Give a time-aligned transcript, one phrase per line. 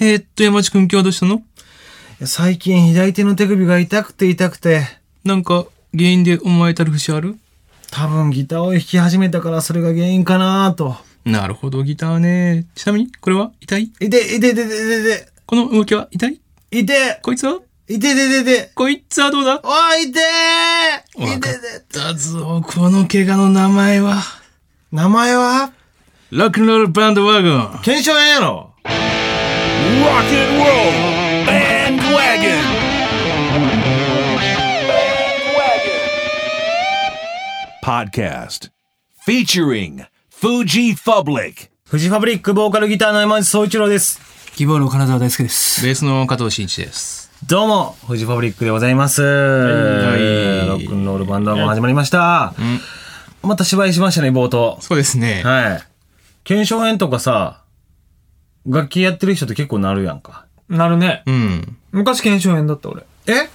[0.00, 1.42] えー、っと、山内くん今日はどうしたの？
[2.24, 4.86] 最近左手の手首が痛くて痛くて、
[5.24, 7.36] なんか、原因で思われたる節ある？
[7.90, 10.96] 多分ギターを弾き始めたからそれが原因かなと。
[11.24, 12.66] なるほど、ギターね。
[12.74, 13.52] ちなみに、これは？
[13.60, 13.82] 痛い？
[13.82, 16.40] いて、いて、いて、いて、いて、この動きは痛い？
[16.70, 16.86] い。
[16.86, 17.60] て、こいつは？
[17.88, 19.60] いて、いて、いて、こいつはどうだ？
[19.62, 20.12] おい、い。
[20.12, 24.22] てーいててたぞ、この怪我の名前は。
[24.90, 25.72] 名前は？
[26.34, 27.80] ロックンロールバンドワゴン。
[27.82, 28.94] 検証炎やろ Rock
[30.32, 32.56] and roll bandwagon.
[37.82, 38.70] Podcast
[39.28, 41.68] featuring Fuji Public.
[41.84, 44.18] フジファブリックボーカルギターの山内総一郎です。
[44.56, 45.84] 希望の金沢大輔です。
[45.84, 47.30] ベースの加藤慎一です。
[47.46, 49.20] どうも、フジファブリックでございます。
[49.20, 49.28] いロ
[50.78, 52.54] ックンロールバンドも始まりました。
[53.42, 54.78] また芝居しましたね、冒頭。
[54.80, 55.42] そうですね。
[55.44, 55.91] はい。
[56.44, 57.62] 検証炎とかさ、
[58.66, 60.46] 楽器やってる人って結構なるやんか。
[60.68, 61.22] なるね。
[61.26, 61.76] うん。
[61.92, 63.02] 昔腱鞘炎だった俺。
[63.26, 63.48] え？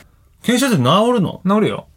[0.44, 1.42] 検証って治るの？
[1.46, 1.88] 治るよ。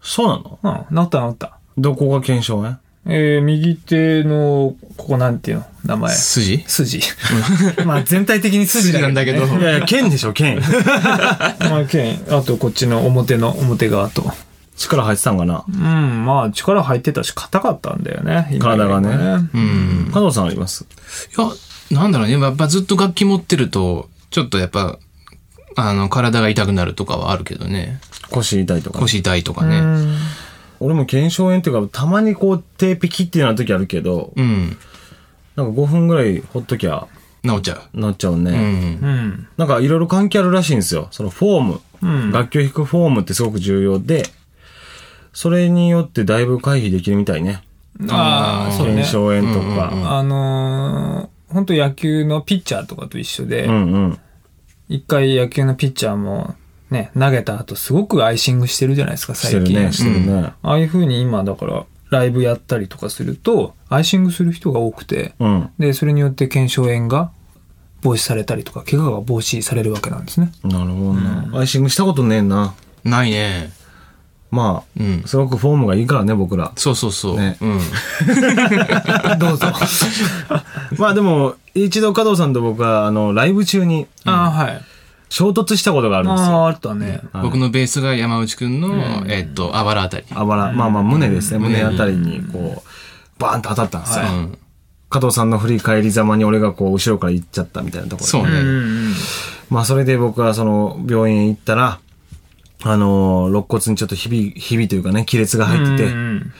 [0.00, 0.86] そうなの？
[0.90, 1.58] うん、治った治った。
[1.78, 2.78] どこが検証炎？
[3.08, 5.64] えー、右手の、ここなんていうの？
[5.84, 6.14] 名前。
[6.14, 6.64] 筋？
[6.66, 7.00] 筋。
[7.86, 9.46] まあ全体的に筋筋なんだけど。
[9.46, 10.60] いやいや、剣でしょ、剣。
[11.70, 14.32] まあ、剣、あとこっちの表の表側と。
[14.76, 15.64] 力入ってたんかな？
[15.66, 18.48] うん、まあ力入ってたし硬かったんだよね。
[18.52, 20.10] 今体がねうん。
[20.12, 20.84] 加藤さんあります？
[20.84, 22.38] いや、なんだろうね。
[22.38, 24.98] やっぱずっと楽器持ってると、ちょっとやっぱ、
[25.76, 28.00] あの、体が痛くなるとかはあるけどね。
[28.30, 28.98] 腰痛いとか。
[28.98, 29.78] 腰痛いとかね。
[29.78, 30.16] うん。
[30.80, 34.76] 俺も腱鞘炎っていうか、たまにこう、手ピキってなる時あるけど、うん。
[35.54, 37.06] なんか5分ぐらいほっときゃ、
[37.44, 38.42] 治っちゃなっちゃうう。
[38.42, 38.50] ね。
[38.50, 38.58] うん。
[38.58, 38.60] う
[39.10, 39.48] ん。
[39.56, 41.08] なんかいろいろ関係あるらしいんですよ。
[41.12, 41.80] そのフォーム。
[42.02, 44.24] うん楽器を弾くフォームってすごく重要で、
[45.36, 47.62] それによってだいぶ回避できるみたいね。
[48.08, 49.04] ああ、そうね腱。
[49.04, 50.16] 鞘炎とか。
[50.16, 54.18] あのー、本当野球のピッチャーとかと一緒で、うんうん。
[54.88, 56.54] 一回野球のピッチャーも
[56.88, 59.66] ね、投げた後すごくアイシングしてるじゃないですか、最近。
[59.66, 60.52] してるね、してるね。
[60.62, 65.70] ああいう風に今だからライブやったりとかすると、アイシングする人が多くて、うん。
[65.78, 67.30] で、それによって腱鞘炎が
[68.00, 70.50] 防止されたりとか、怪我が防止されるわけなんですね。
[70.64, 71.60] なるほどな。
[71.60, 72.74] アイシングしたことねえな。
[73.04, 73.75] ないね。
[74.56, 75.22] まあ、うん。
[75.26, 76.72] すごくフォームがいいからね、僕ら。
[76.76, 77.36] そうそうそう。
[77.36, 77.80] ねうん。
[79.38, 79.66] どうぞ。
[80.96, 84.82] まあでも、一度加藤さんと僕は、あの、ライブ中にああ、はい。
[85.28, 86.68] 衝突したことがあるんですああ、よ。
[86.68, 87.20] あったね。
[87.42, 90.24] 僕のベースが山内くんの、えっと、あばらあたり。
[90.34, 91.58] あばら、まあまあ胸ですね。
[91.58, 94.24] 胸あたりに、こう、バーンと当たったんですよ。
[94.24, 94.58] うん。
[95.10, 98.30] 加藤さんの振り返りざまに俺がこう、後ろから行っちゃったみたいなところで。
[98.30, 98.58] そうね。
[98.58, 99.14] うん。
[99.68, 101.98] まあそれで僕はその、病院へ行ったら、
[102.82, 106.52] あのー、肋骨にちょっとひび、ひびというかね、亀裂が入ってて、うん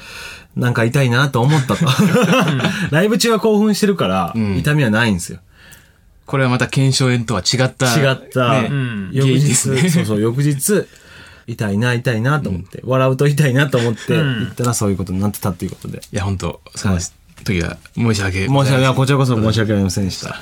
[0.57, 1.85] なんか痛いなと思ったと。
[2.91, 4.57] ライブ中は興奮してるから、ん。
[4.57, 5.41] 痛みはないんですよ。
[6.25, 7.95] これはまた腱鞘炎とは違った。
[7.95, 8.69] 違った、ね。
[8.69, 9.11] ん。
[9.13, 10.87] 翌日、原因ですねそうそう、翌日、
[11.47, 16.01] 痛いな、痛いなと思って、笑うと痛いなと思って、言ったらそういうことになってたっていうことで。
[16.11, 16.99] いや、本当その
[17.47, 18.95] 時は申し訳申し訳ない。
[18.95, 20.35] こちらこそ申し訳ありませんでした。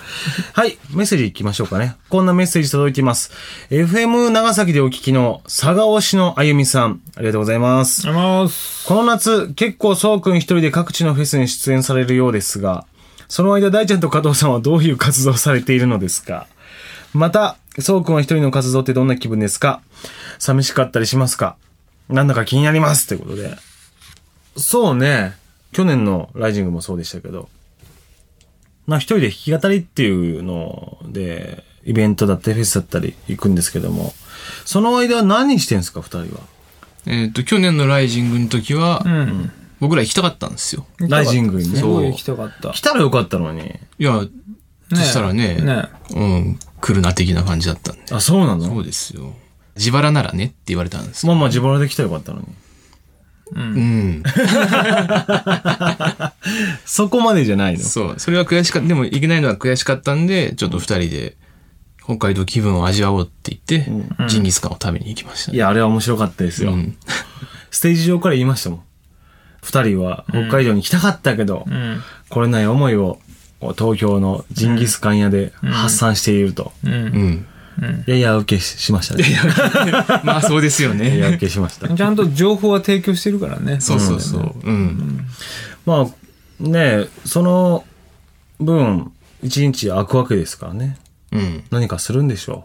[0.52, 0.78] はい。
[0.90, 1.96] メッセージ行きましょうかね。
[2.08, 3.30] こんなメッセージ届いています。
[3.70, 7.00] FM 長崎でお聞きの佐賀推しのあゆみさん。
[7.16, 8.08] ありがとうございます。
[8.08, 8.88] ありがとうございます。
[8.88, 12.86] この夏、結構そうくん一人で各地のフェスに出演されるようですが、
[13.28, 16.46] その間大ちゃんと加藤さんはどういう活動をされているのですか？
[17.12, 19.82] また、そうくんは一人の活動ってどんな気分ですか？
[20.38, 21.56] 寂しかったりしますか？
[22.08, 23.56] なんだか気になりますということで。
[24.56, 25.36] そうね。
[25.74, 27.50] 去年のライジングもそうでしたけど、
[28.86, 34.14] まあ一人で弾き語りっていうので、イベントだったりフェスだったり行くんですけども、
[34.64, 36.40] その間は何してんすか二人は？
[37.06, 39.52] えっと、去年のライジングの時は、うん。
[39.80, 40.86] 僕ら行きたかったんですよ。
[40.98, 41.68] ライジングに？
[41.68, 42.70] ねすごい行きたかった。
[42.70, 43.74] 来たらよかったのに。
[43.98, 44.22] いや、
[44.88, 48.14] そしたらね、ねうん、来るな的な感じだったんで。
[48.14, 48.64] あ、そうなの？
[48.64, 49.34] そうですよ。
[49.76, 51.32] 自腹ならねって言われたんですよ。
[51.32, 52.46] まあまあ自腹で来たらよかったのに。
[53.52, 54.22] うん。
[56.84, 57.80] そこまでじゃないの。
[57.80, 58.14] そう。
[58.18, 58.88] それは悔しかった。
[58.88, 61.36] でも行けないのは悔しかったんで、ちょっと二人で
[62.02, 63.86] 北海道気分を味わおうって言って、
[64.28, 65.52] ジンギスカンを食べに行きました。
[65.52, 66.72] いや、あれは面白かったですよ。
[66.72, 66.96] うん。
[67.70, 68.82] ステージ上から言いましたもん。
[69.62, 72.02] 二人は北海道に来たかったけど、うん。
[72.28, 73.18] 来れない思いを
[73.60, 76.72] 東京のジンギスカン屋で発散していると。
[76.84, 77.46] うん。
[77.80, 78.04] うん。
[78.06, 79.24] やや受けししましたね。
[80.24, 81.36] まあそうですよややね。
[81.36, 81.88] 受けしました。
[81.88, 83.80] ちゃんと情報は提供してるからね。
[83.80, 84.54] そうそうそう。
[84.62, 85.26] うん。
[85.86, 87.84] まあ、ねその
[88.60, 89.12] 分、
[89.42, 90.98] 一日空くわけですからね。
[91.32, 91.64] うん。
[91.70, 92.64] 何かするんでしょ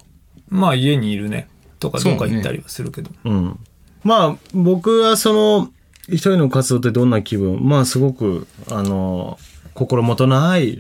[0.50, 1.48] まあ家にいるね。
[1.80, 3.12] とかどっか行ったりはするけど。
[3.24, 3.30] う。
[3.30, 3.60] うん。
[4.04, 5.72] まあ、僕はその、
[6.08, 7.60] 一人の活動ってどんな気分？
[7.62, 9.38] まあ、すごく、あの、
[9.80, 10.78] 心もとない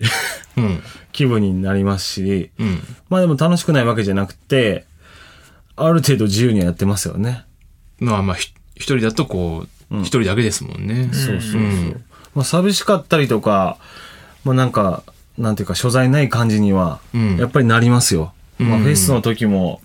[0.57, 0.83] うん。
[1.13, 2.79] 気分になりますし、うん。
[3.09, 4.85] まあでも楽しくないわけじゃなくて、
[5.77, 7.45] ある程度自由にはやってますよね。
[7.99, 11.09] まあまあ、ひ一人だとこう、一人だけですもんね。
[11.13, 11.61] そうそうそう。
[11.61, 12.03] ん
[12.35, 13.77] まあ寂しかったりとか、
[14.43, 15.03] まあなんか、
[15.37, 18.33] なんていうか所在ない感じには、うんやっぱりなりますよ。
[18.57, 19.81] まあうんフェスの時も、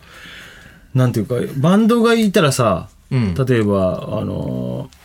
[0.92, 5.03] なんていうか、バンドがいたらさ、うん例えば、あのー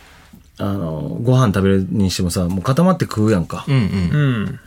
[0.59, 3.65] あのーご飯食べるにしてもさ、もう固まって食うやんか。
[3.67, 3.79] うんうん。
[3.79, 4.59] うん。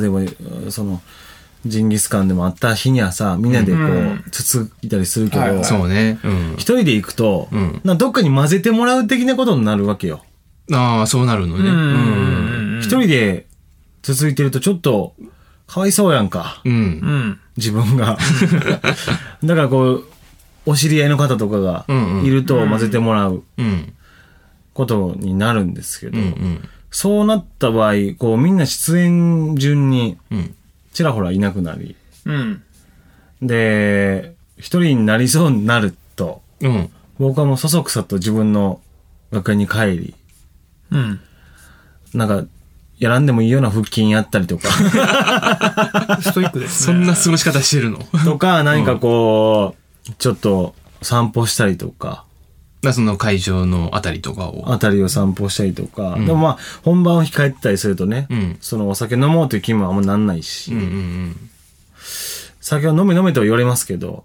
[0.00, 0.26] 例え
[0.64, 1.02] ば、その、
[1.66, 6.18] ジンギスカンでもあった日にはさ、みんなでこう、うんつついたりするけど、そうね。
[6.24, 6.60] うん一。
[6.76, 10.24] 人で行くと、うんなどっかに混ぜてもらう的なことになるわけよ。
[10.72, 11.68] ああ、そうなるのね。
[11.68, 12.80] うん。
[12.80, 13.46] 一人で
[14.02, 15.14] つついてるとちょっと、
[15.66, 16.60] かわいそうやんか。
[16.64, 16.72] うん。
[16.72, 17.40] うん。
[17.56, 18.18] 自分が。
[19.44, 20.04] だからこう、
[20.66, 21.84] お知り合いの方とかが
[22.24, 23.92] いると混ぜてもらううん。
[24.74, 26.24] ことになるんですけど、うん。
[26.24, 26.68] うん。
[26.90, 30.54] そうなった場合、こうみんな出演順にうん。
[30.92, 31.96] ちらほらいなくなり、
[32.26, 32.62] うん。
[33.40, 36.90] で、一人になりそうになると、うん。
[37.18, 38.80] 僕はもうそそくさと自分の
[39.32, 40.14] 学園に帰り、
[40.90, 41.20] うん。
[42.12, 42.44] なんか、
[42.98, 44.68] やらんでもいいような腹筋やったりとか、
[46.20, 46.98] ストイックですそね。
[46.98, 47.98] んな過ごし方してるの？
[48.24, 49.74] とか、何かこ
[50.06, 52.24] う、ちょっと散歩したりとか、まあ
[52.92, 54.72] その会場のあたりとかを。
[54.72, 61.36] あたりを散歩したりとか、でもまあ、本番を控えてたりするとね、うんそのお酒飲もうという気分はあんまなんないし、うんうんうん。
[62.60, 64.24] 酒は飲め飲めとは言われますけど、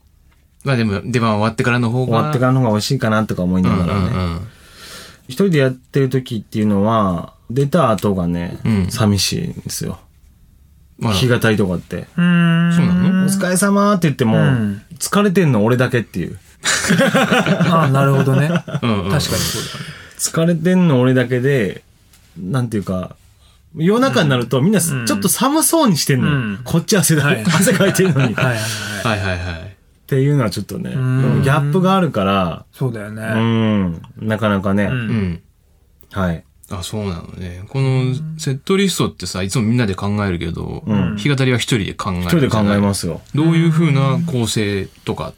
[0.64, 2.06] まあでも、出番終わってからの方が。
[2.06, 4.00] 終わってからの方が美味しいかなとか思いながらね、うんう
[4.38, 4.48] ん
[5.28, 10.00] 一人でやってる時っていうのは、出た後がね、うん寂しいんですよ。
[11.00, 12.08] まあ弾き語りとかって。
[12.18, 12.74] うん。
[12.74, 13.26] そうなの？
[13.26, 16.40] お疲れ様って言っても、ん疲れてんの俺だけっていう。
[17.70, 18.48] あ あ、なるほどね。
[18.48, 19.86] 確うんうんかにそうだね。
[20.18, 21.84] 疲れてんの俺だけで、
[22.38, 23.16] なんていうか、
[23.76, 26.34] 夜中になるとみんなちょっと寒そうにしてんのよ。
[26.34, 28.34] うんこっち汗だ、はい汗かいてるのに。
[28.34, 29.20] っはいはいはい。
[29.20, 29.78] はいはいはい。
[30.08, 33.24] ていうのはちょっとね、んギャップがあるから、うそうだよね。
[33.24, 35.42] ん、なかなかね、うんうん。
[36.12, 36.44] はい。
[36.70, 37.64] あ、そうなのね。
[37.70, 42.22] このセットリストってさ、いつもみんなで考えるけど、弾き語りは一人で考える。
[42.24, 43.22] 一人で考えますすよ。
[43.36, 45.34] どういう風な構成とか、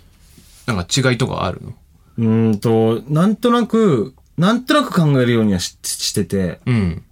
[0.73, 1.61] なんか違いとかある？
[1.61, 1.73] の
[2.17, 7.03] うーんと、なんとなく、なんとなく考えるようにはししてて、うん。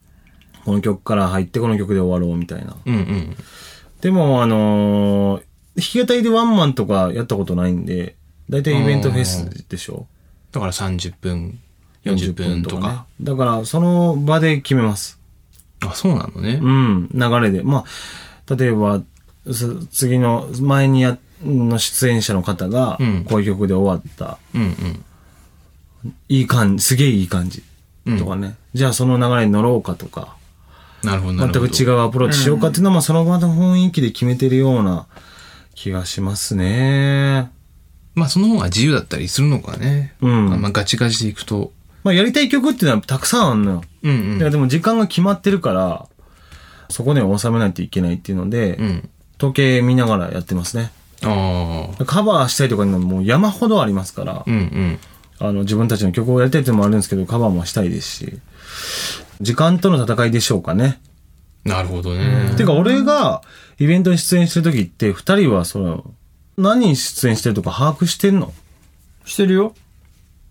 [0.66, 2.76] この曲から入ってこの曲で終わろうみたいな。
[2.86, 3.36] うんうん。
[4.02, 5.44] でも、あのー
[5.78, 8.16] 弾き語りでワンマンとかやったことないんで、
[8.50, 10.08] だいたいイベントフェスでしょ
[10.52, 11.60] だから30分、
[12.04, 13.08] 40分とか。
[13.20, 13.26] ね。
[13.26, 15.20] だから、その場で決めます。
[15.82, 16.60] あ、そうなのね。
[16.62, 17.62] うん、流れで。
[17.62, 19.04] まあ、例えば、
[19.52, 24.38] す次の、前にや、の出演者の方がうん、こういう曲で終わった。
[24.56, 25.04] うんうん。
[26.30, 27.64] いい感じ、すげえいい感じ。
[28.18, 28.56] とかね。
[28.74, 30.36] じゃあその流れに乗ろうかとか、
[31.04, 31.54] なるほどな全。
[31.54, 35.08] く違うアプローチしようかっていうのは、まあその場の雰囲気で決めてるような
[35.76, 37.52] 気がしますね。
[38.16, 40.16] まあその方が自由だったりするのかね。
[40.22, 41.72] うんまあガチガチでいくと。
[42.04, 43.84] まあやりたい曲っていうのはたくさんあるのよ。
[44.04, 46.08] うんうんでも時間が決まってるから、
[46.90, 49.10] そこでは収めないといけないっていうので、うん。
[49.38, 50.92] 時計見ながらやってますね。
[51.24, 52.06] ああ。
[52.06, 55.00] カバーしたいとかいうのももう山ほどありますから、うんうん。
[55.40, 58.40] あの自分たちの曲をやりたいっていうのもあるんですけど、カバーもしたいですし、
[59.42, 61.00] 時間との戦いでしょうかね。
[61.64, 62.56] なるほどね。
[62.58, 63.42] てか俺が
[63.80, 66.04] イベントに出演してる時って、二人はその、
[66.58, 68.54] 何人出演してるとか把握してんの、
[69.26, 69.76] してるよ。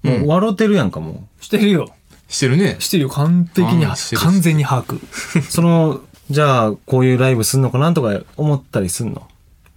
[0.02, 1.88] もう笑ってるやんかもしてるよ。
[2.28, 2.76] してるね。
[2.78, 3.08] してるよ。
[3.08, 4.96] 完璧に完全に把握。
[4.96, 5.42] う。
[5.42, 9.26] その、じゃあこういうライブすんのかなとか思ったりすんの？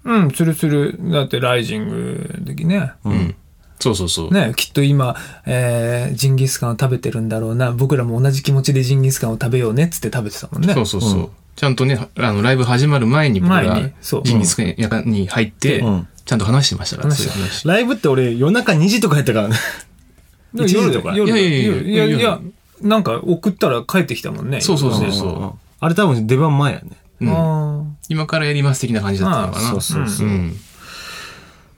[0.05, 0.97] うん、するする。
[1.11, 2.91] だって、ライジングの時ね。
[3.03, 3.35] うん。
[3.79, 4.33] そうそうそう。
[4.33, 5.15] ね、きっと今、
[5.45, 7.71] えー、ジンギスカンを食べてるんだろうな。
[7.71, 10.73] 僕らも同じ気持ちでジンギスカンを食べようねっつって食べてたもんね。
[10.73, 11.29] そうそうそう。
[11.55, 13.75] ちゃんとね、あの、ライブ始まる前に僕前ら
[14.23, 17.67] ジンギスカン屋に入ってうん、ちゃんと話してましたから、話してそういう話。
[17.67, 19.55] ライブって俺夜中2時とかやったからね。
[20.53, 22.39] で1時とか夜夜いやいやいや夜いやい夜や、
[22.81, 24.61] なんか送ったら帰ってきたもんね。
[24.61, 26.91] そうそうそううんそあれ多分出番前やね。
[27.21, 27.25] う。
[27.25, 27.31] うん。
[27.31, 29.69] あ今からやります的な感じだったのかな。
[29.69, 30.55] そうそうそううん。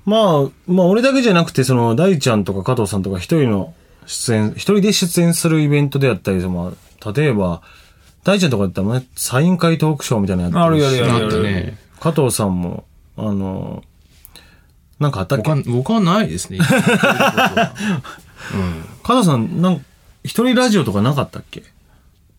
[0.06, 3.74] まあ、まあ俺だけじゃなくて、その、大ちゃんとか加藤さんとか一人の
[4.06, 6.72] 出演、一人で出演するイベントであったり、ま
[7.06, 7.62] あ、例えば、
[8.24, 11.78] 大ちゃんとかだったらね、サイン会トークショーみたいなのやってるしあるやるやるあったね。
[12.00, 12.86] 加藤さんも、
[13.18, 13.84] あの、
[15.00, 15.52] なんかあったっけ？
[15.70, 16.60] 僕はないですね。
[18.54, 18.86] うん。
[19.04, 19.86] 加藤さん、なん
[20.24, 21.64] 一人ラジオとかなかったっけ？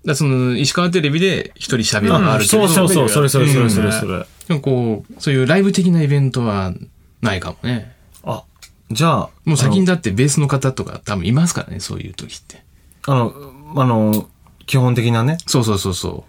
[0.04, 4.26] だその、石川テレビで一人喋るのがあるけど、そうそうそう、それそれそれそれうんそれ。
[4.48, 6.72] でもこう、そういうライブ的なイベントは
[7.20, 7.94] ないかもね。
[8.24, 8.42] あ、
[8.90, 12.62] じゃあ、もう先にだってベースの方とか多分いますからね、そういう時って。
[13.06, 13.32] あの、
[13.76, 14.28] あの、
[14.66, 15.38] 基本的なね。
[15.46, 16.24] そうそうそうそ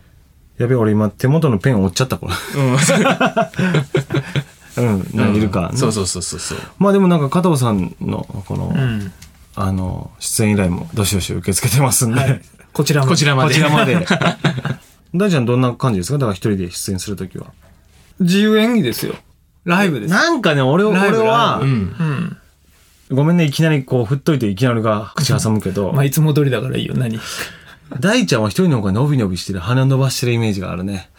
[0.60, 2.34] いやべえ、俺今手元のペン折っちゃった、これ。
[4.78, 5.02] うん。
[5.02, 5.72] うん、いるか。
[5.76, 6.58] そうそうそうそうそう。
[6.78, 9.12] まあでもなんか加藤さんの、この、うん。
[9.56, 12.42] あの、出演依頼もどしどし受け付けてますんで、
[12.74, 13.08] こちらも。
[13.08, 13.50] こちらまで。
[13.50, 14.06] こちらまで。
[15.16, 16.18] 大ちゃんどんな感じですか？
[16.18, 17.48] だから一人で出演するときは。
[18.20, 19.16] 自由演技ですよ。
[19.64, 20.12] ライブです。
[20.14, 21.68] なんかね、俺、俺はう、ん。
[21.70, 22.38] うん。
[23.16, 27.20] ごめんね、いきなりこう、振っといていきなりが口挟むけどまあ、、いつも通りだからいいよ、何？
[28.00, 31.10] 大ちゃんは一人の方が伸び伸びしてる、鼻伸ばしてるイメージがあるね。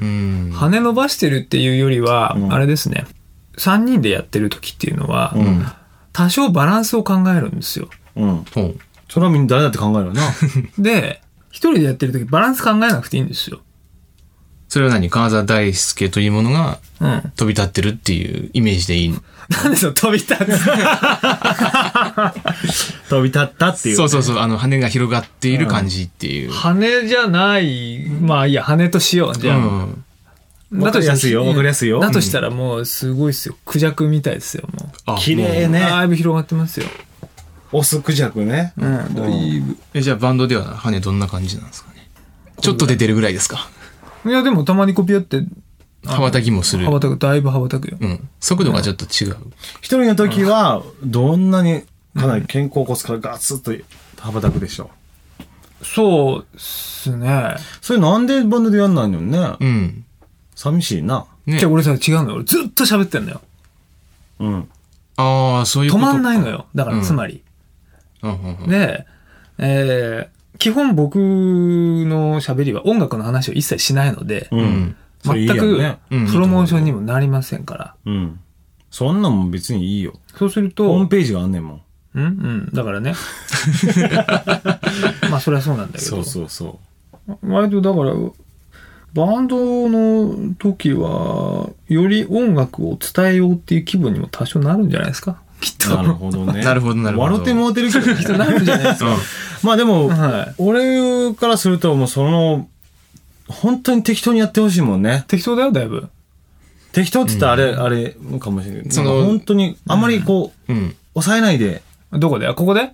[0.00, 0.50] うん。
[0.54, 3.06] 羽伸ばしてるっていうよりは、あれですね。
[3.58, 5.34] 3人でやってる時っていうのは、
[6.12, 7.88] 多少バランスを考えるんですよ。
[8.16, 8.44] うん。
[9.08, 10.22] それはみんな誰だって考えるよな。
[10.78, 11.20] で、
[11.50, 13.60] 一人でやってる時バランス考えなくていいんですよ。
[14.68, 15.08] それは何？
[15.10, 17.32] 金沢大輔というものがうん。
[17.36, 19.22] 飛び立ってるっていうイメージでいいの？
[19.48, 20.36] なんでその飛び立つ？
[23.08, 23.96] 飛び立ったっていう。
[23.96, 24.38] そうそうそう。
[24.38, 26.50] あの、羽が広がっている感じっていう。
[26.50, 29.36] 羽じゃない、まあいいや、羽としよう。
[29.38, 29.58] じゃあ。
[29.58, 30.04] うん。
[30.80, 33.56] わかりやすいよわかりやすいよだとしたらもうすごいっすよ。
[33.64, 35.68] クジャクみたいですよ、もあ綺麗う。
[35.68, 35.78] ね。
[35.78, 36.86] だいぶ広がってますよ。
[37.72, 38.72] オスクジャクね。
[38.76, 39.76] うん、だいぶ。
[39.94, 42.08] え、じゃあバンドでは羽どんな感じなんですかね？
[42.60, 43.68] ちょっと出てるぐらいですか？
[44.24, 45.42] いや、でもたまにコピーって、
[46.04, 46.92] 羽ばたきもする羽。
[46.92, 47.98] ばたく、だいぶ羽ばたくよ。
[48.00, 48.28] うん。
[48.40, 49.36] 速度がちょっと違う。
[49.80, 51.82] 一人の時は、どんなに、
[52.16, 53.84] かなり肩甲骨からガツッと
[54.22, 54.90] 羽ばたくでしょ
[55.82, 57.56] そうっすね。
[57.82, 59.56] それなんでバンドでやんないのね？
[59.60, 60.04] うん。
[60.54, 61.26] 寂しいな。
[61.44, 62.34] ねじゃあ俺さ、違うのよ。
[62.36, 63.40] 俺ずっと喋ってんのよ。
[64.40, 64.68] うん。
[65.16, 66.10] ああ、そういうことか。
[66.10, 66.66] 止まんないのよ。
[66.74, 67.42] だから、つまり。
[68.22, 68.68] うんうんうん。
[68.68, 69.06] で、
[69.58, 74.56] えー、基本僕の喋りは音楽の話を一切しないので、う。
[74.56, 74.96] うん
[75.34, 75.56] 全く
[76.08, 77.94] プロモーションにもなりませんから。
[78.04, 78.40] うん。
[78.90, 80.14] そんなんも別にいいよ。
[80.36, 81.82] そうすると、ホームページがあんねんもん。
[82.14, 82.70] うんうん。
[82.72, 83.14] だからね。
[85.30, 86.22] まあ、それはそうなんだけど。
[86.22, 86.78] そうそ
[87.42, 88.14] 割とだから、
[89.14, 95.78] バンドの時は、より音楽を伝えようっていう気分にも多少なるんじゃないですかきっう。
[95.90, 95.96] と。
[95.96, 96.62] なるほどね。
[96.64, 99.10] なるほどなるほど笑ってもうてるけどきっとなるんじゃないですか。
[99.62, 100.54] まあでも、はい。
[100.58, 102.68] 俺からするともうその、
[103.48, 105.24] 本当に適当にやってほしいもんね。
[105.28, 106.08] 適当だよ、だいぶ。
[106.92, 108.84] 適当って言ったらあれ、あれかもしれない。
[108.88, 110.94] そそのの、本当に、あまりこう、うん。
[111.14, 111.82] 抑えないで、
[112.12, 112.46] どこで？
[112.46, 112.92] あ、ここで？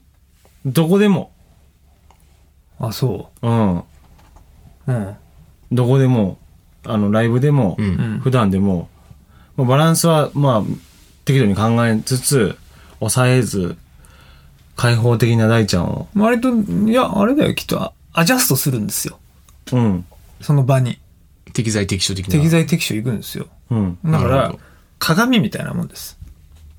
[0.67, 1.31] どこでも、
[2.79, 3.79] あ、そうん。
[3.79, 3.85] う。
[4.89, 5.15] うん。
[5.73, 6.39] どこでも、
[6.85, 8.21] あの、ライブでも、うん。
[8.23, 8.89] 普段でも、
[9.57, 10.63] まあバランスは、まあ、
[11.25, 12.57] 適度に考えつつ、
[13.01, 13.77] 抑えず、
[14.77, 19.19] 開放的な大ちゃんを、割と、いや、あれだよ、きっと、あアジャストするんですよ。
[19.73, 20.05] うん、
[20.41, 20.99] その場に。
[21.53, 22.33] 適材適所的な。
[22.33, 23.47] 適材適所行くんですよ。
[23.71, 24.61] うん、だからなるほど、
[24.99, 26.19] 鏡みたいなもんです。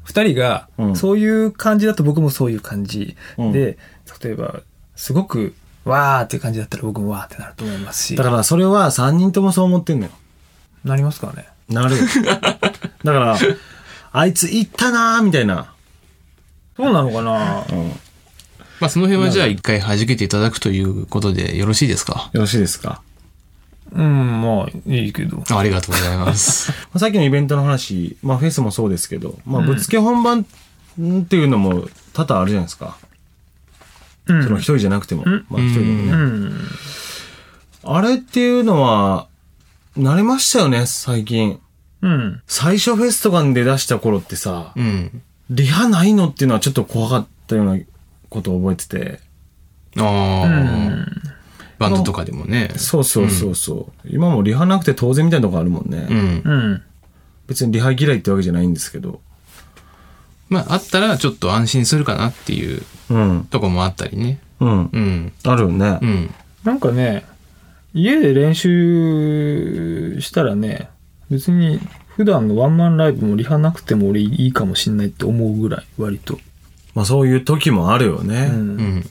[0.04, 3.16] 二人がう、んそういう感じだと僕もそういう感じ。
[3.38, 3.78] うんで、
[4.22, 4.62] 例えば、
[4.96, 8.16] すごく、わーっていう感じだったら僕もわーってなると思いますし。
[8.16, 10.12] だからそれは3人ともそう思ってんのよ。
[10.84, 11.48] なりますからね？
[11.70, 12.04] なるよ。
[13.04, 13.38] だから、
[14.16, 15.74] あいつ行ったなーみたいな。
[16.78, 17.66] そうなのかな？
[17.70, 17.90] うん。
[17.90, 17.96] よ
[18.80, 22.30] まあその辺はじゃあ一回弾けていただくということでよろしいですか？
[22.34, 23.02] ろしいですか？
[23.92, 25.44] うん、まあ、いいけど。
[25.56, 26.72] ありがとうございます。
[26.96, 32.98] さっきのイベントの話、まあフェスもそうですけど、まあぶっつけ本番っていうのも多々あるじゃないですか。
[34.28, 36.12] うんその一人じゃなくても、まあ一人でもね。
[36.12, 36.68] うん。
[37.84, 39.28] あれっていうのは、
[39.98, 41.60] 慣れましたよね、最近。
[42.04, 42.42] うん。
[42.48, 45.22] 最初フェスとかで出した頃ってさ、うん。
[45.50, 47.82] リハないのっていうのはちょっと怖かったような
[48.30, 49.20] ことを覚えてて。
[49.98, 51.06] ああ、
[51.80, 52.72] バンドとかでもね。
[52.76, 54.08] そうそうそうそう。
[54.10, 56.08] 今もリハなくて当然みたいなとこあるもんね。
[56.10, 56.42] うん。
[56.44, 56.82] うん。
[57.48, 59.22] 別にリハ嫌いってわけじゃないんですけど。
[60.50, 63.48] まああったらちょっと安心するかなっていううん。
[63.50, 64.40] とこもあったりね。
[64.60, 64.90] うん。
[64.92, 65.32] うん。
[65.46, 66.06] あるよねう。
[66.06, 66.34] ん。
[66.66, 67.26] なんかね、
[67.94, 70.90] 家で練習したらね、
[71.34, 71.80] 別に
[72.16, 76.38] 普段のワンマンライブもリハなくても俺いいかもしんないって思うぐらい、割と。
[76.94, 78.52] まあそういう時もあるよね。
[78.52, 79.02] うんうん。
[79.02, 79.10] で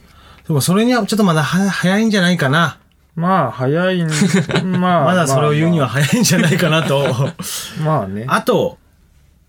[0.48, 2.78] もそれにはちょっとまだは早いんじゃないかな。
[3.16, 4.08] まあ、早いん、
[4.80, 5.04] まあ。
[5.04, 7.06] まだそれを言うにはま早いんじゃないかなと。
[7.08, 7.34] あ
[7.84, 8.24] まあね。
[8.28, 8.78] あと、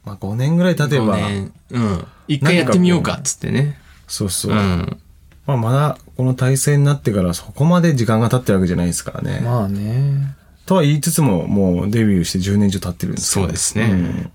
[0.04, 2.06] まあ5年ぐらい経てば、五年うん。
[2.28, 3.78] 一回やってみようかっつってね。
[4.08, 4.52] そうそう。
[4.52, 4.98] うん。
[5.46, 9.42] まあまだこの体制になってからそこまで時間が経ってるわけじゃないですからね。
[9.46, 10.36] まあね。
[10.66, 13.88] とは言いつつももうデビューして10年以上経ってるんですそうですね。
[13.88, 14.32] ん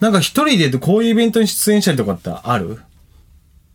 [0.00, 2.80] なんか一人でこういうイベントに出演したりとかってある？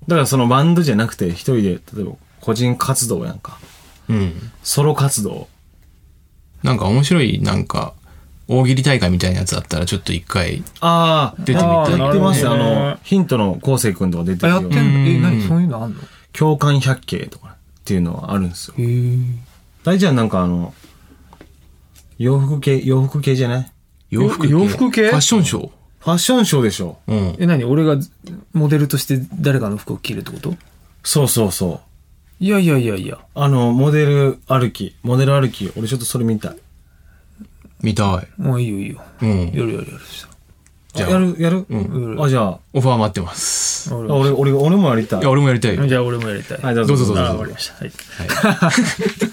[0.07, 3.59] だからそのバンドじゃなくて一人で、例えば個人活動やんか。
[4.09, 4.33] うん。
[4.63, 5.47] ソロ活動。
[6.63, 7.93] なんか面白い、なんか、
[8.47, 12.53] 大喜利大会みたいなやつあったらちょっと一回、ああ、出てみたい言ってますよ。
[12.53, 15.03] あの、ヒントの昴生君とか出てあ、るよやってん。
[15.03, 15.07] の？
[15.07, 15.47] え、何？
[15.47, 15.99] そういうのあんの？
[16.33, 18.73] 共感百景とかっていうのはあるんですよ。
[18.77, 19.17] へえ。
[19.83, 20.73] 大ちゃんなんかあの、
[22.19, 23.71] 洋服系、洋服系じゃない？
[24.11, 27.35] 洋服系洋服系ファッションショーファッションショーでしょうん。
[27.39, 27.63] え、何？
[27.65, 27.97] 俺が
[28.53, 30.55] モデルとして誰かの服を着るってこと？
[31.03, 31.81] そうそうそ
[32.41, 32.43] う。
[32.43, 33.17] いやいやいやいや。
[33.35, 34.95] あの、モデル歩き。
[35.03, 35.71] モデル歩き。
[35.77, 36.55] 俺ちょっとそれ見たい。
[37.81, 38.41] 見たい。
[38.41, 39.01] もういいよいいよ。
[39.21, 39.45] うん。
[39.47, 39.87] やるやるやる。
[40.93, 41.35] じゃあやる？
[41.37, 43.93] やる、うんあ、じゃあ、オファー待ってます。
[43.93, 45.19] あ俺、俺、俺もやりたい。
[45.19, 45.85] いや、俺もやりたいよ。
[45.87, 46.57] じゃあ俺もやりたい。
[46.61, 47.75] はい、どうぞどうぞどうぞあ、わかりました。
[47.75, 47.91] はい。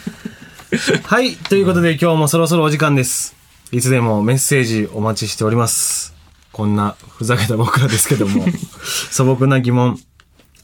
[1.04, 1.36] はい。
[1.36, 3.36] ということで今日もそろそろお時間です。
[3.70, 6.12] いつでもメッセージお待ちしております。
[6.50, 8.44] こんなふざけた僕らですけども、
[9.10, 10.00] 素朴な疑問、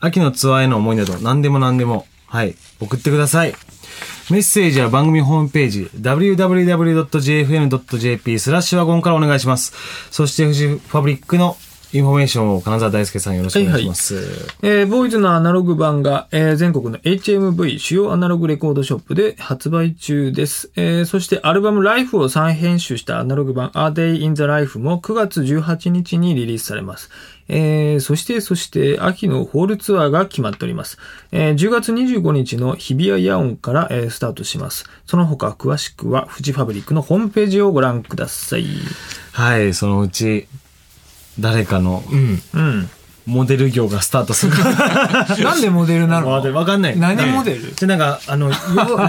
[0.01, 3.55] 秋のツアーへの思いなど何でも何でも、はい、送ってください。
[4.31, 7.19] メッセージは番組ホームページ www.jfn.jp
[8.41, 9.73] スラッシュワゴンからお願いします。
[10.11, 11.57] そしてフジファブリックの
[11.95, 14.17] インフォメーションを金沢大輔さんよろしくお願いします。
[14.63, 20.71] えー BOYS のアナログ版が、えー全国の HMV 主要アナログレコードショップで発売中です。
[20.77, 27.11] えーそしてアルバム Life を再編集したアナログ版 A Day in the Life も9月18日にリリースされます。
[27.49, 30.97] えーそして、そして、秋のホールツアーが決まっております。
[31.31, 34.87] えー10月25日の日比谷野音から、えースタートします。
[35.05, 38.65] その他、詳しくは、フジファブリックのホームページをご覧ください。
[39.33, 40.47] はい、そのうち、
[41.39, 42.43] 誰かのうん。
[42.53, 42.91] うん。
[43.25, 44.53] モデル業がスタートする。
[45.45, 46.29] なんでモデルなの？
[46.29, 46.99] わかんない。
[46.99, 47.75] 何モデル？
[47.77, 48.51] で、なんか、あの、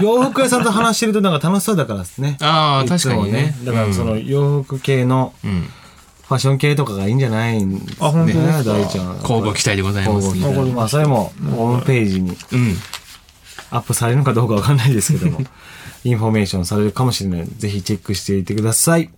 [0.22, 2.36] 洋服屋さんと話してるとなんか楽しそうだからですね。
[2.42, 3.56] ああ、い確かにね。
[3.64, 5.68] だから、その、洋服系の、うん。
[6.26, 7.96] ファッション系とかがいいんじゃないんですね。
[8.00, 8.32] あ本当？
[8.32, 9.16] ですか大ちゃん。
[9.20, 10.26] 乞うご期待でございます。
[10.28, 12.76] 乞うご期待まあ、それも、ホームページにうん。
[13.70, 15.40] アップされるのかどうかわかんないですけども、
[16.04, 19.10] インフォメーションされるかもしれないぜひチェックしていてください。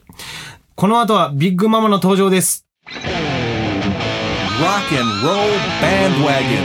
[0.75, 2.66] この後は、ビッグママの登場です。
[4.61, 6.65] Rock and Roll Bandwagon.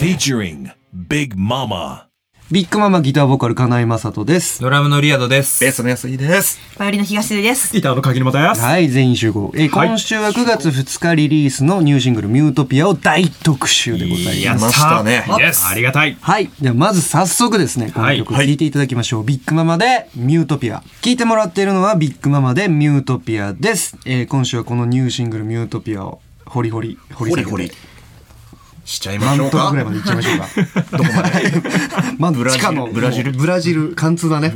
[0.00, 2.06] Featuring Big Mama.
[2.50, 4.60] ビッグママギターボーカル金井政人です。
[4.60, 5.64] ドラムのリアドです。
[5.64, 6.58] ベースの安井です。
[6.78, 7.72] バイオリンの東出です。
[7.72, 8.60] ギターの柿沼です。
[8.60, 9.50] はい、全員集合。
[9.54, 14.64] えー今週は9月2日リリースのニューシングルミュートピアを大特集でございやます。
[14.66, 15.24] ましたね。
[15.38, 16.16] Yes ありがたい。
[16.20, 16.50] はい。
[16.60, 19.24] ではまず早速ですね、この曲聴いていただきましょう。
[19.24, 20.82] ビッグママでミュートピア。
[21.02, 23.96] 聴いてもらっているのはビッグママでミュートピアです。
[24.06, 27.76] えー今週はこのニューシングルミュートピアを掘り掘り、掘り下げて掘り掘り。
[28.84, 29.70] しちゃいましょうか。
[29.70, 30.46] ぐらいまでいっちゃいましょうか。
[30.98, 31.30] どこまで？
[32.18, 34.52] まず地下のブラジル、ブラジル、貫通だね。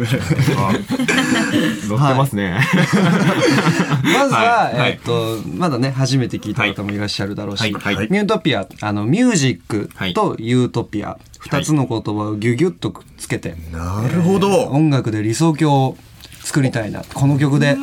[1.88, 2.60] 乗ってますね。
[4.04, 14.64] まずは、えっと、まだね、初めて聞いた方もいらっしゃるだろうし、ミュートピア、あの、ミュージックはいとユートピア、二つの言葉をギュギュッとくっつけて、なるほど。
[14.66, 15.96] 音楽で理想郷を
[16.40, 17.02] 作りたいな。
[17.14, 17.78] この曲で、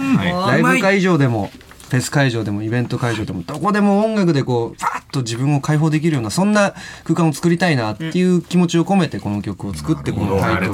[0.48, 1.50] ライブ会場でも、
[1.96, 10.74] フェス会場でもイベント会場でもどこでも音楽でこうファーッと自分を解放できるようなそんな空間を作りたいなっていう気持ちを込めてこの曲を作ってこのタイト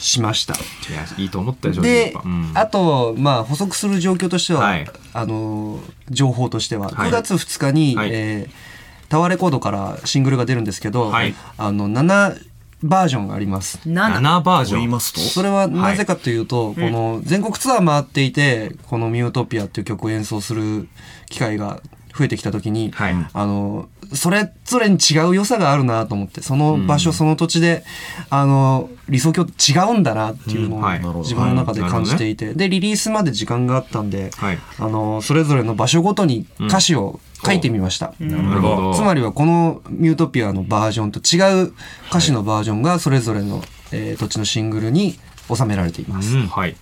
[0.00, 0.54] しました。
[0.54, 0.56] い
[0.94, 2.14] や、いいと思ったでしょ、で
[2.54, 4.86] あと、まあ、補足する状況としては、はい。
[5.12, 7.10] あの、情報としては、はい。
[7.10, 8.08] 9月2日に、はい。
[8.10, 8.70] えー
[9.10, 11.34] タワーレコードからシングルが出るんですけど、はい。
[11.58, 12.36] あの、7
[12.82, 13.80] バージョンがあります。
[13.88, 14.80] なんだ？7バージョン。
[14.80, 15.20] 言いますと？
[15.20, 20.88] それはなぜかというと、この全国ツアー回っていて、このミュートピアっていう曲を演奏する
[21.28, 21.82] 機会が
[22.16, 23.14] 増えてきた時に、はい。
[23.32, 27.84] あの、それぞれに違う良さがあるなと思って、その場所、その土地で、
[28.28, 30.84] あの、理想郷違うんだなっていうのをうん。
[30.84, 31.00] はい。
[31.00, 34.58] 自分の中で感じていて、で、リリースまで時間があったんで、はい。
[34.78, 38.14] あの、それぞれの場所ごとに歌詞を書いてみました。
[38.18, 38.94] なるほど。
[38.94, 41.72] つまりはこのミュートピアのバージョンと違う
[42.08, 45.18] 歌詞のバージョンがそれぞれの、えー土地のシングルに
[45.52, 46.36] 収められています。
[46.36, 46.76] うん、はい。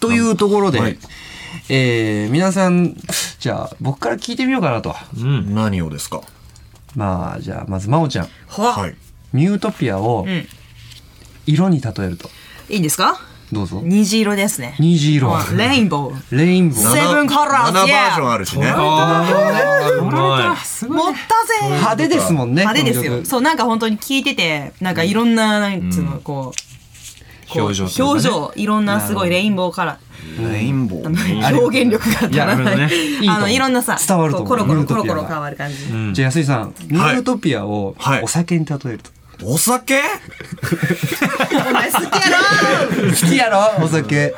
[0.00, 0.98] というところで、はい。
[1.68, 2.96] えー皆さん、
[3.44, 4.96] じゃあ僕から聞いてみようかなと。
[5.18, 5.54] うん。
[5.54, 6.22] 何をですか？
[6.96, 8.28] まあ、じゃあまず真央ちゃん。
[8.48, 8.96] は、はい。
[9.34, 10.46] ミュートピアをん
[11.44, 12.30] 色に例えると。
[12.70, 13.20] いいんですか？
[13.52, 13.82] どうぞ。
[13.84, 14.76] 虹色ですね。
[14.80, 15.36] 虹色。
[15.58, 16.34] レインボー。
[16.38, 16.78] レインボー。
[16.78, 18.64] Seven colors 7バージョンあるしね。
[18.64, 18.72] 持
[21.10, 22.62] ったぜ派手ですもんね。
[22.62, 23.10] 派手ですよ。
[23.10, 26.58] この曲そう、なんか本当に聞いてて、なんかいろんな、なんつうの、こう
[27.54, 27.90] 表情ね。
[27.98, 29.98] 表情、いろんなすごいレインボーカラ
[30.52, 31.04] レインボー。
[31.04, 31.58] ー。
[31.58, 32.90] 表現力が足らない。
[33.28, 35.76] あの、いろんなさ、伝わるとコロコロコロコロ変わる感じ。
[36.14, 38.22] じゃあ安井さん、ミュートピアをはい。
[38.22, 39.10] お酒に例えると。
[39.42, 40.00] お酒？
[40.00, 42.40] お前好きやろ！
[43.10, 43.84] 好きやろ？
[43.84, 44.34] お酒。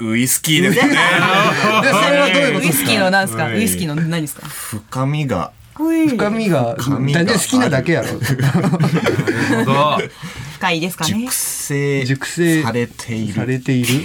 [0.00, 0.88] ウイスキーですね。
[0.88, 2.88] で、それはどういうことですか？
[2.88, 3.46] ウイスキーの何ですか？
[3.48, 4.48] ウイスキーの何ですか？
[4.48, 5.52] 深みが。
[5.74, 7.24] 深みが、みが。
[7.24, 8.08] 好きなだけやろ。
[8.18, 9.98] 深
[10.70, 11.34] いですかね熟。
[11.34, 13.34] 成熟成されている。
[13.34, 14.04] されている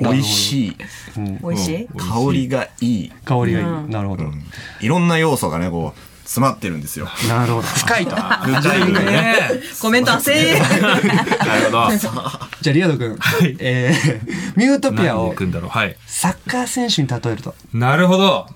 [0.00, 0.76] 美味しい。
[1.16, 3.12] 美味しい香りがいい。
[3.24, 3.66] 香りがいい。
[3.90, 4.24] なるほど。
[4.80, 7.06] いろんな要素がね、こう、詰まってるんですよ。
[7.28, 7.68] なるほど。
[7.68, 8.16] 深いと。
[9.80, 10.78] コメント焦ー。
[10.82, 11.88] なるほど。
[12.62, 13.18] じゃあ、リアド君。
[13.58, 14.20] えー、
[14.56, 15.70] ミュートピアを何でいくんだろう。
[15.70, 15.96] はい。
[16.06, 17.54] サッカー選手に例えると。
[17.74, 18.46] なるほど。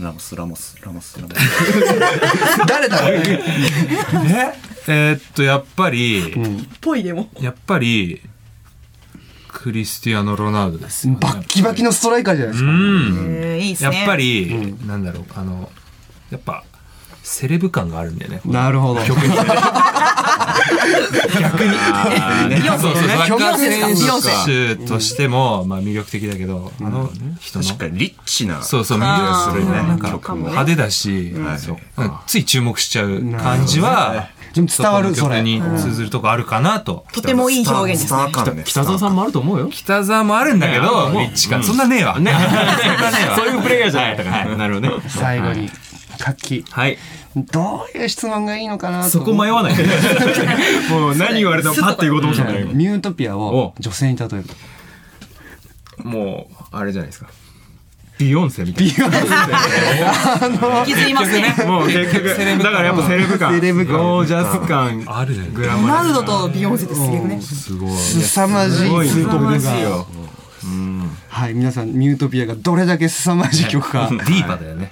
[0.00, 2.66] ラモス、ラモス、ラモス、ラモス。
[2.66, 4.52] 誰だろうね。
[4.88, 6.34] えーっと、やっぱり、
[6.80, 7.28] ぽいでも。
[7.40, 8.20] やっぱり、
[9.52, 11.18] クリスティアーノ・ロナウドですよね。
[11.20, 12.70] バッキバキのストライカーじゃないですか。
[12.70, 13.16] うん。
[13.40, 14.02] えーいいっすやっね。
[14.06, 15.70] ぱり、なんだろう、あの、
[16.30, 16.64] やっぱ、
[17.24, 18.40] セレブ感があるんだよね。
[18.44, 19.00] なるほど。
[19.04, 19.32] 逆に。
[22.60, 23.86] ビヨンセそうそう、サッカービヨンセですか？
[23.88, 24.30] ビヨンセ。
[24.30, 27.10] 選手としても、まあ魅力的だけど、あの
[27.40, 28.62] 人の、確かにリッチな。
[28.62, 29.18] そうそう、魅
[29.50, 29.72] 力するね。
[29.72, 31.34] なんか派手だし、
[32.26, 35.40] つい注目しちゃう感じは、伝わる、それ。
[35.42, 37.06] に通ずるとこあるかなと。
[37.12, 38.62] とてもいい表現ですね。
[38.64, 39.68] 北澤さんもあると思うよ。
[39.68, 41.64] 北沢もあるんだけど、リッチ感。
[41.64, 42.14] そんなねえわ。
[43.34, 44.56] そういうプレイヤーじゃない。
[44.58, 45.02] なるほどね。
[45.08, 45.68] 最後に、
[46.18, 46.64] 活気。
[46.70, 46.98] はい。
[47.36, 49.10] どういう質問がいいのかなと。
[49.10, 49.74] そこ迷わない。
[50.90, 52.68] もう何言われてもパッて言おうと思ったんだよ。
[52.72, 54.54] ミュートピアをお女性に例えると。
[56.02, 57.26] もう、あれじゃないですか。
[58.16, 58.96] ビヨンセみたい引き
[60.94, 61.52] ずりますね。
[61.58, 61.66] な。
[61.66, 62.28] もう結局、
[62.62, 63.54] だからやっぱセレブ感。
[63.54, 65.02] セレブ感ゴージャス感。
[65.06, 65.48] あるね。
[65.52, 67.40] グラロマラスナウドとビヨンセってすげえね。
[67.40, 67.90] すごい。
[67.90, 69.06] 凄まじいすごい
[69.54, 69.78] ですが。
[69.80, 70.06] よ。
[71.28, 74.88] はい、皆さん、ミュートピアがどれだけ凄まじい曲か、ディーパだよね。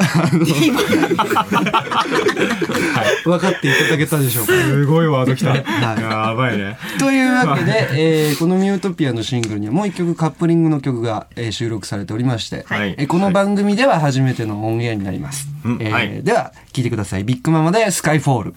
[3.24, 4.52] 分かっていただけたでしょうか。
[4.52, 5.50] すごいワードきた。
[5.50, 6.76] はいやばいね。
[6.98, 15.46] というわけで、えーこのミュートピアのシングルにはもう一曲カップリングの曲が、えー収録されておりまして、はいえーこの番組では初めてのオンエアになります。
[15.80, 17.24] えでは、聴いてください。
[17.24, 18.54] ビッグママでスカイフォール。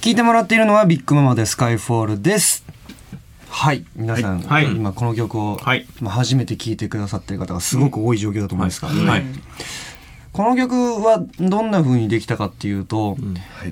[0.00, 2.64] 聴いてもらっているのはビッグママでスカイフォールです。
[3.54, 3.84] はい。
[3.94, 4.64] 皆さん、はい。
[4.64, 5.86] 今この曲を、はい。
[6.00, 9.24] まあ、初めて聴いてくださっている方がすごく多い状況だと思うんですが、はい。
[10.32, 13.16] この曲はどんな風にできたかっていうと、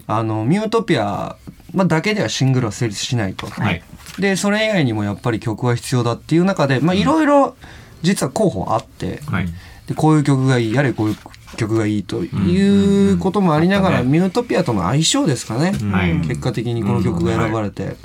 [0.07, 1.37] あの、ミュートピア、
[1.75, 3.49] まあ、だけではシングルは成立しないと。
[3.49, 3.83] はい。
[4.21, 7.57] で、それ以外にもやっぱり曲は必要だっていう中で、まあ、いろいろ
[8.03, 9.49] 実は候補あって、はい。
[9.89, 11.17] で、こういう曲がいい、やれこういう
[11.57, 15.73] 曲がいいということもありながら、ミュートピアとの相性ですかね。
[15.91, 16.21] はい。
[16.21, 17.97] 結果的にこの曲が選ばれて。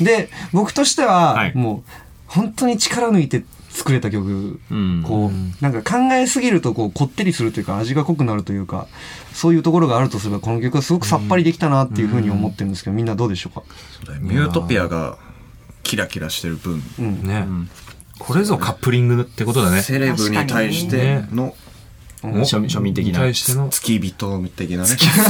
[0.00, 1.90] で、僕としては、はいもう、
[2.26, 8.88] 本当に力抜いて作れた曲、うんこう、なんか考えすぎると、こう、こってりするというか、味が濃くなるというか、
[9.32, 13.62] そういうところがあるとすれば、この曲はすごくさっぱりできたなっていうふうに思ってるんですけど、みんなどうでしょうか？
[14.20, 15.18] ミュートピアが
[15.82, 16.82] キラキラしてる分、
[17.22, 17.46] ね。
[18.18, 19.82] これぞカップリングってことだね。
[19.82, 21.54] セレブに対しての
[22.22, 23.20] 庶民庶民的にな。
[23.20, 23.68] 対しての。
[23.68, 24.84] 付き人的なね。
[24.84, 25.22] 付き人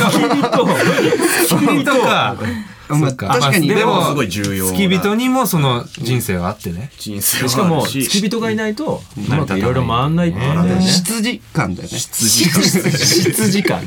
[2.03, 2.37] か。
[2.89, 6.91] まあ確かにでまあでも、もすごい重要な付き人にもその人生があってね。
[6.99, 10.83] 人生しかも、付き人がいないと、うまくいろいろ回んないっていうんだよね。
[10.83, 11.99] 羊感だよね。
[11.99, 13.81] 羊感？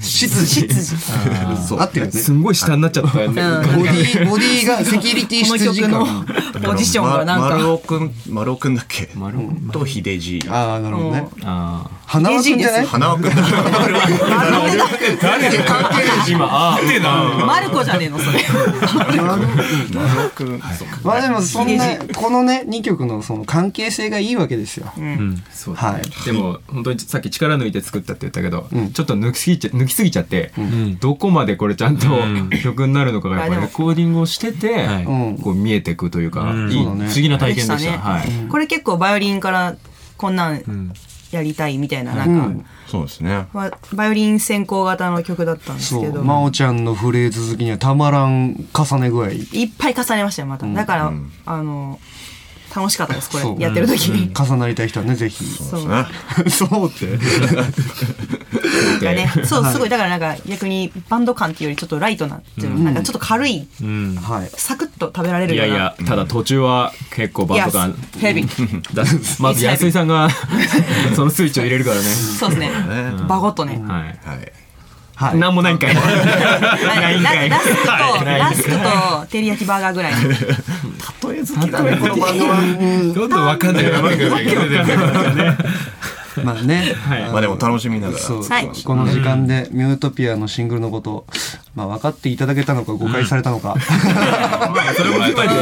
[0.00, 0.68] 羊。
[1.78, 2.18] 合ってるよね。
[2.20, 3.42] すんごい下になっちゃったよね。
[3.76, 6.26] ボディ、ボディがセキュリティこの羊曲の感。
[6.62, 7.72] ポジションがなんま丸か。
[7.72, 9.08] 尾くん、丸尾くんだっけ？
[9.72, 10.40] と秀治。
[10.48, 11.28] ああ、なるほどね。
[11.44, 11.90] ああ。
[12.06, 12.86] 花輪くんじゃない？
[12.86, 13.30] 花尾くん。
[16.28, 18.18] 今、ああ、マルコじゃねえの？
[21.04, 24.92] まあでもそんな、このね、2曲のその関係性がいいわけですよ。
[24.96, 25.98] うん、そうだね。
[25.98, 26.24] はい。
[26.24, 28.92] でも、本当にさっき力抜いて作ったって言ったけど、うん。
[28.92, 30.52] ちょっと抜きすぎちゃ、抜きすぎちゃって、
[31.00, 32.06] どこまでこれちゃんと
[32.62, 34.86] 曲になるのかがやっぱレコーディングをしてて。
[35.42, 36.72] こう見えてくというか、うん。
[36.72, 37.92] いい、不思議な体験でした。
[37.92, 37.96] ね。
[37.96, 38.48] はい。
[38.48, 39.76] これ結構バイオリンから
[40.16, 40.92] こんなんん
[41.30, 43.46] やりたいみたいな、なうんかん、そうですね。
[43.52, 45.98] ババイオリン先行型の曲だったんです。
[46.00, 49.30] けど、真央ちゃんのフレーズ好きにはたまらん重ね具合。
[49.30, 50.66] いっぱい重ねましたよ、また。
[50.66, 52.00] だから、うんあの、
[52.74, 54.32] 楽しかったです、これ、やってる時に。
[54.34, 55.44] 重なりたい人はね、ぜひ。
[55.44, 55.88] そう。
[55.88, 56.06] ね
[56.48, 57.06] そうって。
[59.14, 64.16] ね、 そう、すごい、だからなんか逆にバンド感っていうよりちょっとライトなっていうの、なんかちょっと軽い、うん。
[64.16, 64.50] はい。
[64.54, 65.74] サクッと食べられるような。
[65.74, 69.04] いやいや、ただ途中は結構バンド感 Yes, heavy だ
[69.38, 70.28] まず安井さんが
[71.16, 72.02] そのスイッチを入れるからね。
[72.02, 72.68] そうですね。
[72.68, 72.74] ね
[73.28, 73.82] バゴッとね。
[73.86, 74.52] はい。
[75.20, 75.30] はい。
[75.32, 75.38] はい。
[75.38, 77.48] なんもないんかないんかい。
[77.50, 77.88] ラスクと、
[78.24, 80.20] ラスクと照り焼きバーガーぐらいの。
[80.30, 82.56] 例え好きだね、このバンドは。
[83.14, 83.92] どんどんわかんないよ。
[86.44, 86.94] まあね。
[86.94, 87.22] はい。
[87.30, 88.18] まあでも楽しみながら。
[88.18, 88.70] そう、はい。
[88.84, 91.26] この時間でミュートピアのシングルのこと、
[91.74, 93.76] まあ分かっていただけたのか誤解されたのか。
[94.96, 95.54] それもやっぱりね。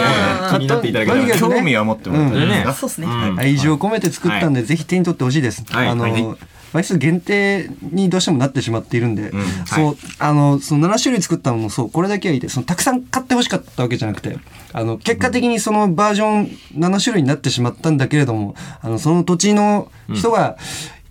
[0.50, 3.06] 気になっていただけたら興味は持ってもらっていいですかそうですね。
[3.36, 5.64] 愛情込めて作ったんで、ぜひ手に取ってほしいです。
[5.72, 6.12] あの、はい。
[6.12, 6.36] はい
[6.72, 9.32] 枚数限定にどうしてもなってしまっているんで、
[9.66, 14.38] そう、あの、その7種類作ったのもそう、これだけはいて、そのたくさん買ってほしかったわけじゃなくて、
[14.72, 20.58] あの、結果的にそのバージョン7種類になってしまったんだけれども、あの、その土地の人が、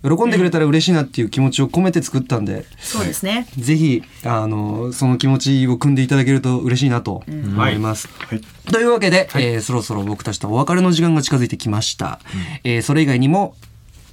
[0.02, 3.48] 喜んでくれたら嬉しいなっていう気持ちを込めて作ったんで、そうですね。
[3.58, 8.08] ぜひ、あの、その気持ちを組んでいただけると嬉しいなと思います。
[8.70, 12.20] というわけで、えーそろそろ僕たちとお別れの時間が近づいてきました。
[12.62, 13.56] えーそれ以外にも、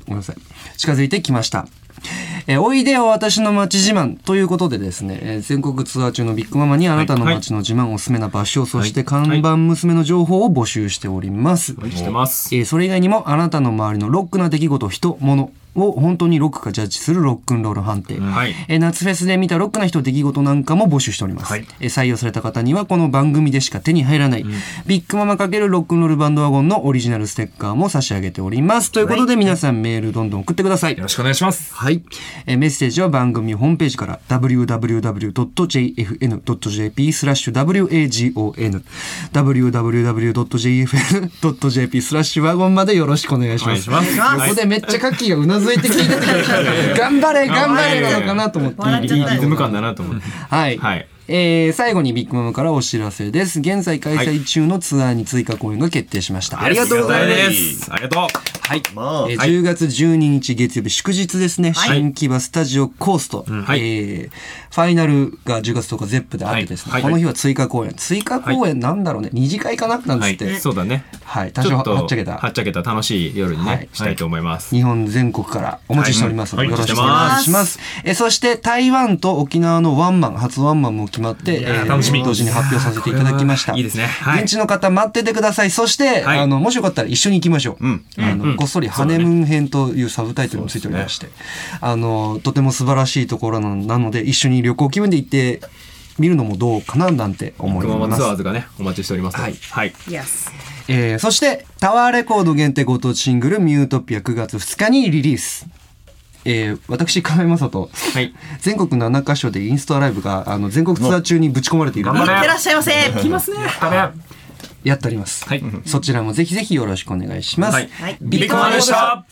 [0.07, 0.37] ごめんなさい。
[0.77, 1.67] 近づいてきました。
[2.47, 11.73] えーおいでよ私の街自慢ということでですね、えー全国ツアー中のビッグママにあなたの街の自慢、おすすめな場所、そして看板娘の情報を募集しております。
[11.73, 12.55] してます。
[12.55, 18.19] えーそれ以外にもあなたの周りのロックな出来事、人、物を本当にロックかジャッジするロックンロール判定。
[18.19, 21.51] はいえー夏フェスで見たロックな人、出来事なんかも募集しております。
[21.51, 24.45] はいえー採用された方にはこの番組でしか手に入らない、
[24.85, 28.91] ビッグママ×ロックンロールバンドワゴンのオリジナルステッカーも差し上げております。
[28.91, 30.97] ということで皆さんメールどんどん送ってください。
[30.97, 31.73] よろしくお願いします。
[31.73, 32.01] はい。
[32.45, 34.19] えーメッセージは番組ホームページから
[35.87, 38.81] www.jfn.jp スラッシュ wagon
[40.65, 43.89] www.jfn.jp スラッシュワゴンまでよろしくお願いします。
[43.89, 49.05] お願いしますここでめっちゃカッキーがうなずいて聞いてて 頑張れ頑張れなのかなと思って。
[49.07, 50.23] いいリズム感だなと思って。
[50.49, 50.77] はい。
[50.77, 53.59] はいえー最後にビッグマムからお知らせです。
[53.59, 56.61] 現在開催中のツアーに追加公演が決定しました。
[56.61, 57.79] ありがとうございます。
[57.79, 57.91] す。
[57.91, 58.21] ありがとう。
[58.21, 58.77] はい。
[58.77, 61.73] えー10月12日月曜日祝日ですね。
[61.73, 63.45] 新木場スタジオコースト。
[63.47, 66.91] はいえーファイナルが10月10日ゼップであってですね。
[66.91, 67.93] はいこの日は追加公演。
[67.95, 69.29] 追加公演なんだろうね。
[69.31, 69.99] 二次会かな？
[69.99, 70.59] なんつはいって。。
[70.59, 71.05] そうだね。
[71.23, 71.53] はい。
[71.53, 72.37] 多少はっちゃけた。
[72.37, 74.75] はっちゃけた楽しい夜にはいね、したいと思います。
[74.75, 77.79] 日本全国からお待ちしておりますので、はいよろしくお願いします。
[78.03, 83.73] えそして台湾と沖縄のワンマン、初ワンマンも決まって、えー楽しみ同時に発表させていただきました。
[83.73, 85.71] いいですねはい現地の方待っててください。
[85.71, 87.87] そして、はいあの、もしよかったら一緒に行きましょう。
[87.87, 91.27] んあの、こっそりハネムーン編というサブタイトルもついておりまして、
[91.79, 95.61] あの、とても素晴らしいところななので、一緒に旅行気分で行って
[96.19, 98.33] みるのもどうかななんて思います熊本ツア。
[98.33, 99.37] ーズがね、お待ちしております。
[99.37, 99.93] はいはい。
[100.07, 100.51] Yes。
[100.87, 105.65] えーそして、タワーレコード限定ご当地シングル、ミュートピア9月2日にリリース。
[106.45, 108.33] えー私、金井正人、はい。
[108.59, 112.91] 全国7カ所でインストアライブが、あの、全国ツアー中にぶち込まれているのでいってらっしゃいませ。
[112.91, 113.57] 来ますね。
[114.83, 115.45] やっております。
[115.49, 115.63] はい。
[115.85, 117.73] そちらもぜひぜひよろしくお願いします。
[117.73, 118.17] はいはい。
[118.21, 119.25] ビッグマンでした